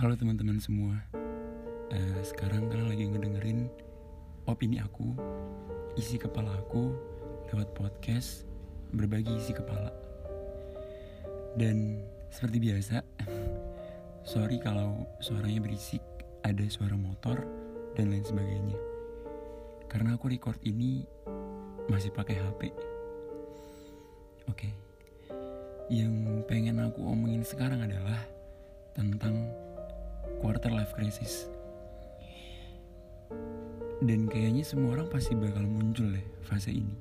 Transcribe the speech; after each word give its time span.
Halo 0.00 0.16
teman-teman 0.16 0.56
semua. 0.56 0.96
Uh, 1.92 2.20
Sekarang 2.24 2.72
kalian 2.72 2.88
lagi 2.88 3.04
ngedengerin 3.04 3.68
opini 4.48 4.80
aku 4.80 5.12
Isi 5.92 6.16
kepala 6.16 6.56
aku 6.56 6.96
lewat 7.52 7.76
podcast 7.76 8.48
Berbagi 8.96 9.36
isi 9.36 9.52
kepala. 9.52 9.92
Dan 11.52 12.00
seperti 12.32 12.64
biasa 12.64 13.04
Sorry 14.32 14.56
kalau 14.56 15.04
suaranya 15.20 15.60
berisik 15.60 16.00
Ada 16.48 16.64
suara 16.72 16.96
motor 16.96 17.44
dan 17.92 18.08
lain 18.08 18.24
sebagainya. 18.24 18.80
Karena 19.84 20.16
aku 20.16 20.32
record 20.32 20.64
ini 20.64 21.04
masih 21.92 22.08
pakai 22.08 22.40
HP 22.40 22.72
Oke. 22.72 22.72
Okay. 24.48 24.72
Yang 25.92 26.40
pengen 26.48 26.88
aku 26.88 27.04
omongin 27.04 27.44
sekarang 27.44 27.84
adalah 27.84 28.24
tentang 28.96 29.52
quarter 30.40 30.72
life 30.72 30.96
crisis. 30.96 31.46
Dan 34.00 34.32
kayaknya 34.32 34.64
semua 34.64 34.96
orang 34.96 35.12
pasti 35.12 35.36
bakal 35.36 35.68
muncul 35.68 36.08
deh 36.08 36.24
fase 36.48 36.72
ini. 36.72 36.96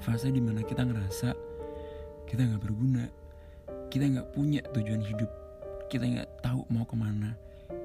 Fase 0.00 0.32
di 0.32 0.40
mana 0.40 0.64
kita 0.64 0.80
ngerasa 0.82 1.36
kita 2.24 2.48
nggak 2.48 2.64
berguna, 2.64 3.04
kita 3.92 4.08
nggak 4.08 4.32
punya 4.32 4.64
tujuan 4.72 5.04
hidup, 5.04 5.28
kita 5.92 6.08
nggak 6.08 6.28
tahu 6.40 6.64
mau 6.72 6.88
ke 6.88 6.96
mana, 6.96 7.36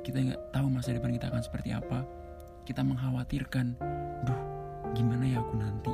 kita 0.07 0.23
nggak 0.23 0.41
tahu 0.55 0.71
masa 0.71 0.95
depan 0.95 1.11
kita 1.11 1.27
akan 1.27 1.43
seperti 1.43 1.75
apa, 1.75 2.07
kita 2.63 2.79
mengkhawatirkan, 2.79 3.75
duh 4.23 4.41
gimana 4.95 5.27
ya 5.27 5.43
aku 5.43 5.53
nanti. 5.59 5.93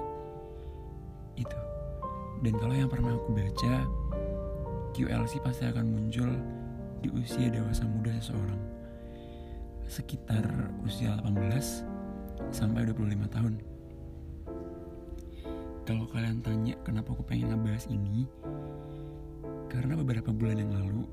Itu. 1.33 1.57
Dan 2.45 2.53
kalau 2.61 2.77
yang 2.77 2.93
pernah 2.93 3.17
aku 3.17 3.33
baca, 3.33 3.73
QLC 4.93 5.41
pasti 5.41 5.65
akan 5.65 5.89
muncul 5.89 6.29
di 7.01 7.09
usia 7.09 7.49
dewasa 7.49 7.81
muda 7.89 8.13
seseorang 8.21 8.82
sekitar 9.87 10.45
usia 10.83 11.17
18 11.21 11.93
sampai 12.49 12.87
25 12.89 13.33
tahun. 13.33 13.53
Kalau 15.83 16.07
kalian 16.07 16.39
tanya 16.39 16.79
kenapa 16.87 17.11
aku 17.11 17.27
pengen 17.27 17.51
ngebahas 17.51 17.91
ini 17.91 18.23
karena 19.67 19.99
beberapa 19.99 20.31
bulan 20.31 20.63
yang 20.63 20.71
lalu 20.71 21.03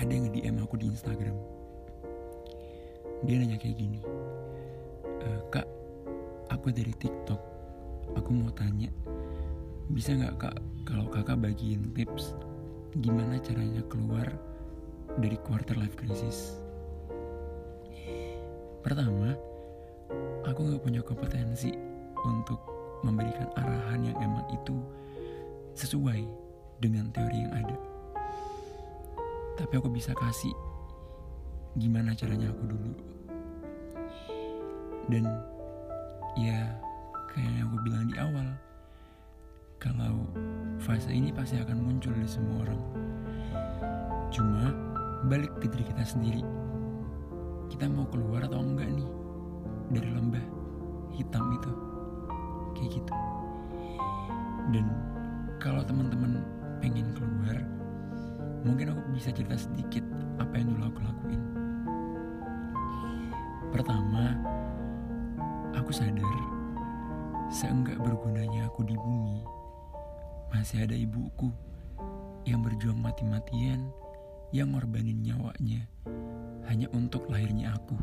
ada 0.00 0.08
yang 0.08 0.28
nge-DM 0.28 0.56
aku 0.64 0.80
di 0.80 0.86
Instagram. 0.88 1.36
Dia 3.28 3.36
nanya 3.40 3.60
kayak 3.60 3.76
gini 3.76 4.00
e, 5.20 5.28
kak 5.52 5.68
aku 6.48 6.72
dari 6.72 6.96
TikTok. 6.96 7.40
Aku 8.16 8.32
mau 8.32 8.48
tanya 8.56 8.88
bisa 9.92 10.16
nggak 10.16 10.34
kak 10.40 10.56
kalau 10.88 11.06
kakak 11.12 11.38
bagiin 11.38 11.92
tips 11.92 12.32
gimana 12.96 13.36
caranya 13.44 13.84
keluar 13.92 14.32
dari 15.20 15.36
quarter 15.44 15.76
life 15.76 15.94
crisis. 16.00 16.65
Pertama, 18.86 19.34
aku 20.46 20.62
gak 20.62 20.82
punya 20.86 21.02
kompetensi 21.02 21.74
untuk 22.22 22.62
memberikan 23.02 23.50
arahan 23.58 24.06
yang 24.06 24.14
emang 24.22 24.46
itu 24.54 24.78
sesuai 25.74 26.22
dengan 26.78 27.10
teori 27.10 27.34
yang 27.34 27.50
ada. 27.50 27.74
Tapi 29.58 29.74
aku 29.74 29.90
bisa 29.90 30.14
kasih 30.14 30.54
gimana 31.74 32.14
caranya 32.14 32.46
aku 32.54 32.62
dulu. 32.62 32.92
Dan 35.10 35.26
ya 36.38 36.70
kayak 37.34 37.52
yang 37.58 37.66
aku 37.66 37.78
bilang 37.90 38.06
di 38.06 38.14
awal, 38.22 38.48
kalau 39.82 40.30
fase 40.78 41.10
ini 41.10 41.34
pasti 41.34 41.58
akan 41.58 41.82
muncul 41.82 42.14
di 42.14 42.22
semua 42.30 42.62
orang. 42.62 42.82
Cuma 44.30 44.70
balik 45.26 45.50
ke 45.58 45.66
diri 45.74 45.90
kita 45.90 46.06
sendiri. 46.06 46.65
Kita 47.66 47.90
mau 47.90 48.06
keluar 48.08 48.46
atau 48.46 48.62
enggak 48.62 48.88
nih 48.90 49.10
dari 49.92 50.10
lembah 50.10 50.46
hitam 51.14 51.44
itu. 51.54 51.72
Kayak 52.76 52.90
gitu. 53.00 53.14
Dan 54.74 54.86
kalau 55.62 55.82
teman-teman 55.86 56.42
pengen 56.82 57.10
keluar, 57.16 57.56
mungkin 58.66 58.92
aku 58.92 59.00
bisa 59.14 59.30
cerita 59.32 59.56
sedikit 59.56 60.04
apa 60.36 60.54
yang 60.58 60.74
dulu 60.74 60.82
aku 60.90 61.00
lakuin. 61.02 61.42
Pertama, 63.70 64.36
aku 65.76 65.90
sadar 65.92 66.38
seenggak 67.46 68.02
bergunanya 68.02 68.66
aku 68.66 68.82
di 68.82 68.98
bumi 68.98 69.38
masih 70.50 70.82
ada 70.82 70.98
ibuku 70.98 71.52
yang 72.46 72.62
berjuang 72.62 72.98
mati-matian, 72.98 73.90
yang 74.50 74.74
ngorbanin 74.74 75.22
nyawanya 75.22 75.86
hanya 76.68 76.86
untuk 76.92 77.26
lahirnya 77.30 77.74
aku. 77.74 77.96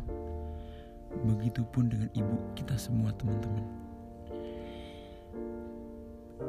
Begitupun 1.24 1.94
dengan 1.94 2.10
ibu 2.18 2.36
kita 2.58 2.74
semua 2.76 3.14
teman-teman. 3.16 3.66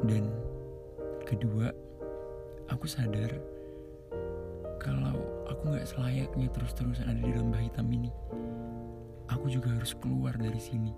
Dan 0.09 0.27
kedua, 1.23 1.69
aku 2.67 2.89
sadar 2.89 3.31
kalau 4.81 5.17
aku 5.49 5.73
gak 5.73 5.87
selayaknya 5.87 6.49
terus-terusan 6.51 7.07
ada 7.07 7.21
di 7.21 7.33
lembah 7.33 7.61
hitam 7.61 7.87
ini. 7.89 8.09
Aku 9.29 9.49
juga 9.49 9.73
harus 9.73 9.93
keluar 9.97 10.33
dari 10.37 10.61
sini. 10.61 10.93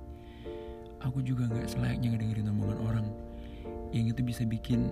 Aku 1.04 1.22
juga 1.22 1.48
gak 1.52 1.72
selayaknya 1.72 2.16
ngedengerin 2.16 2.52
omongan 2.52 2.80
orang 2.84 3.08
yang 3.96 4.12
itu 4.12 4.20
bisa 4.24 4.44
bikin 4.44 4.92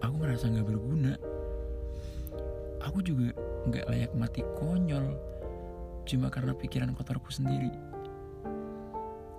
aku 0.00 0.14
ngerasa 0.24 0.48
nggak 0.48 0.68
berguna 0.68 1.12
aku 2.88 3.04
juga 3.04 3.36
nggak 3.68 3.84
layak 3.92 4.12
mati 4.16 4.40
konyol 4.56 5.12
cuma 6.08 6.32
karena 6.32 6.56
pikiran 6.56 6.96
kotorku 6.96 7.28
sendiri. 7.28 7.68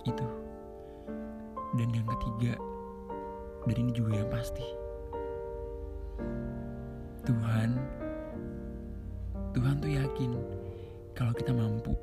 Itu. 0.06 0.26
Dan 1.74 1.90
yang 1.90 2.06
ketiga 2.06 2.54
dan 3.66 3.74
ini 3.74 3.90
juga 3.90 4.22
yang 4.22 4.30
pasti. 4.30 4.62
Tuhan 7.26 7.74
Tuhan 9.50 9.74
tuh 9.82 9.92
yakin 9.98 10.30
kalau 11.18 11.34
kita 11.34 11.50
mampu. 11.50 11.98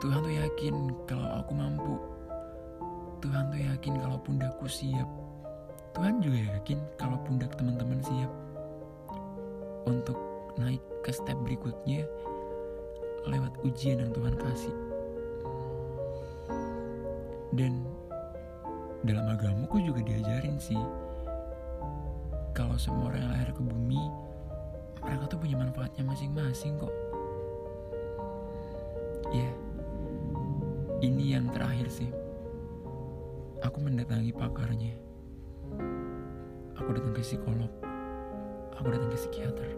Tuhan 0.00 0.24
tuh 0.24 0.32
yakin 0.32 0.74
kalau 1.04 1.28
aku 1.44 1.52
mampu. 1.52 1.94
Tuhan 3.20 3.52
tuh 3.52 3.60
yakin 3.60 3.94
kalau 4.00 4.16
pundakku 4.24 4.64
siap. 4.64 5.08
Tuhan 5.92 6.24
juga 6.24 6.56
yakin 6.56 6.78
kalau 6.96 7.20
pundak 7.28 7.52
teman-teman 7.60 8.00
siap 8.00 8.47
untuk 9.88 10.18
naik 10.60 10.84
ke 11.00 11.10
step 11.10 11.34
berikutnya 11.40 12.04
lewat 13.24 13.56
ujian 13.64 14.04
yang 14.04 14.12
Tuhan 14.12 14.36
kasih. 14.36 14.76
Dan 17.56 17.88
dalam 19.02 19.32
agamaku 19.32 19.80
juga 19.80 20.04
diajarin 20.04 20.60
sih 20.60 20.78
kalau 22.52 22.76
semua 22.76 23.08
orang 23.14 23.24
yang 23.24 23.32
lahir 23.32 23.50
ke 23.54 23.62
bumi 23.62 24.02
mereka 25.00 25.30
tuh 25.30 25.38
punya 25.40 25.56
manfaatnya 25.56 26.02
masing-masing 26.04 26.76
kok. 26.76 26.92
Ya, 29.28 29.44
yeah, 29.44 29.52
ini 31.04 31.36
yang 31.36 31.48
terakhir 31.52 31.86
sih 31.88 32.10
aku 33.62 33.78
mendatangi 33.82 34.34
pakarnya. 34.34 34.94
Aku 36.78 36.94
datang 36.94 37.14
ke 37.14 37.22
psikolog. 37.22 37.87
Aku 38.78 38.94
datang 38.94 39.10
ke 39.10 39.18
psikiater. 39.18 39.68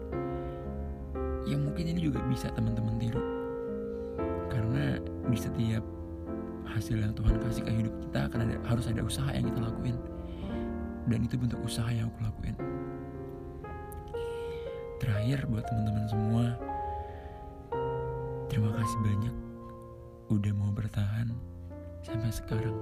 Yang 1.49 1.61
mungkin 1.65 1.85
ini 1.89 1.99
juga 2.05 2.21
bisa 2.29 2.53
teman-teman 2.53 3.01
tiru. 3.01 3.17
Karena 4.45 5.01
di 5.01 5.37
setiap 5.41 5.81
hasil 6.69 7.01
yang 7.01 7.17
Tuhan 7.17 7.41
kasih 7.41 7.65
ke 7.65 7.71
hidup 7.81 7.95
kita 8.07 8.29
akan 8.29 8.39
ada 8.45 8.55
harus 8.69 8.85
ada 8.85 9.01
usaha 9.01 9.33
yang 9.33 9.49
kita 9.49 9.59
lakuin. 9.65 9.97
Dan 11.09 11.25
itu 11.25 11.33
bentuk 11.33 11.57
usaha 11.65 11.89
yang 11.89 12.13
aku 12.13 12.29
lakuin. 12.29 12.55
Terakhir 15.01 15.49
buat 15.49 15.65
teman-teman 15.65 16.05
semua, 16.05 16.45
terima 18.53 18.69
kasih 18.77 18.97
banyak 19.01 19.35
udah 20.29 20.53
mau 20.53 20.69
bertahan 20.69 21.33
sampai 22.05 22.29
sekarang. 22.29 22.77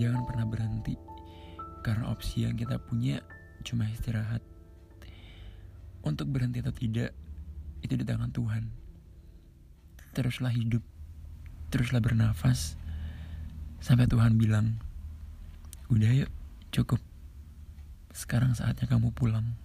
Jangan 0.00 0.24
pernah 0.24 0.48
berhenti 0.48 0.96
karena 1.84 2.08
opsi 2.08 2.48
yang 2.48 2.56
kita 2.56 2.80
punya 2.80 3.20
cuma 3.66 3.90
istirahat. 3.90 4.38
Untuk 6.06 6.30
berhenti 6.30 6.62
atau 6.62 6.70
tidak 6.70 7.10
itu 7.82 7.98
di 7.98 8.06
tangan 8.06 8.30
Tuhan. 8.30 8.70
Teruslah 10.14 10.54
hidup, 10.54 10.80
teruslah 11.74 11.98
bernafas 11.98 12.78
sampai 13.82 14.06
Tuhan 14.06 14.38
bilang, 14.38 14.78
"Udah 15.90 16.14
yuk, 16.14 16.30
cukup. 16.70 17.02
Sekarang 18.14 18.54
saatnya 18.54 18.86
kamu 18.86 19.10
pulang." 19.10 19.58